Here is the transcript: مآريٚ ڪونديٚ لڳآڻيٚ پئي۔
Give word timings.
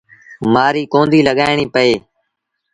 مآريٚ 0.53 0.89
ڪونديٚ 0.93 1.25
لڳآڻيٚ 1.27 1.71
پئي۔ 1.73 1.93